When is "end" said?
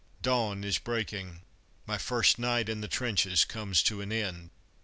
4.11-4.49